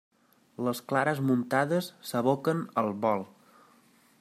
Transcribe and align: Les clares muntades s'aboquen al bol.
Les 0.67 0.79
clares 0.91 1.21
muntades 1.27 1.91
s'aboquen 2.13 2.65
al 2.83 2.93
bol. 3.07 3.25